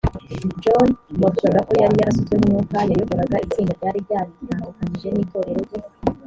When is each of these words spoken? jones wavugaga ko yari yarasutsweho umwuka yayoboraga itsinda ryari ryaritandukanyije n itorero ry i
jones 0.63 0.97
wavugaga 1.21 1.59
ko 1.67 1.73
yari 1.81 1.95
yarasutsweho 2.01 2.43
umwuka 2.45 2.77
yayoboraga 2.89 3.43
itsinda 3.45 3.73
ryari 3.75 3.99
ryaritandukanyije 4.05 5.07
n 5.11 5.17
itorero 5.23 5.59
ry 5.67 5.73
i 5.79 5.81